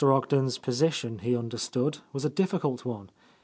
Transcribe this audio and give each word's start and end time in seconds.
Ogden's 0.09 0.57
position, 0.57 1.19
he 1.19 1.37
understood, 1.37 1.99
was 2.11 2.25
a' 2.25 2.29
difficult 2.31 2.83
one. 2.85 3.11